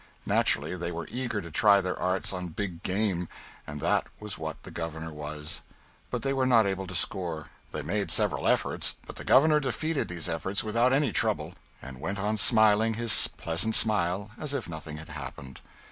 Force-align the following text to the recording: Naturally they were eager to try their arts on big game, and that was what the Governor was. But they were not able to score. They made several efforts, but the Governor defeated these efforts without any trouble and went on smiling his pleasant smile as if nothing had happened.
Naturally 0.25 0.75
they 0.75 0.91
were 0.91 1.07
eager 1.11 1.41
to 1.41 1.51
try 1.51 1.79
their 1.79 1.95
arts 1.99 2.33
on 2.33 2.47
big 2.47 2.81
game, 2.81 3.29
and 3.67 3.79
that 3.81 4.07
was 4.19 4.35
what 4.35 4.63
the 4.63 4.71
Governor 4.71 5.13
was. 5.13 5.61
But 6.09 6.23
they 6.23 6.33
were 6.33 6.47
not 6.47 6.65
able 6.65 6.87
to 6.87 6.95
score. 6.95 7.49
They 7.71 7.83
made 7.83 8.09
several 8.09 8.47
efforts, 8.47 8.95
but 9.05 9.17
the 9.17 9.23
Governor 9.23 9.59
defeated 9.59 10.07
these 10.07 10.27
efforts 10.27 10.63
without 10.63 10.91
any 10.91 11.11
trouble 11.11 11.53
and 11.83 12.01
went 12.01 12.17
on 12.17 12.37
smiling 12.37 12.95
his 12.95 13.27
pleasant 13.37 13.75
smile 13.75 14.31
as 14.39 14.55
if 14.55 14.67
nothing 14.67 14.97
had 14.97 15.09
happened. 15.09 15.61